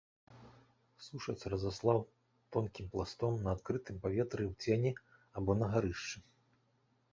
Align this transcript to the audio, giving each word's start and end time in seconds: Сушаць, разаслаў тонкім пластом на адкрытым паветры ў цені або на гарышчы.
Сушаць, 1.07 1.47
разаслаў 1.53 1.99
тонкім 2.57 2.89
пластом 2.95 3.37
на 3.45 3.49
адкрытым 3.59 4.01
паветры 4.07 4.43
ў 4.51 4.53
цені 4.81 4.91
або 5.41 5.51
на 5.63 5.67
гарышчы. 5.77 6.17